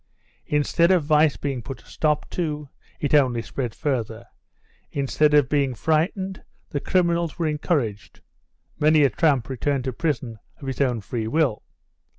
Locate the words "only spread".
3.13-3.75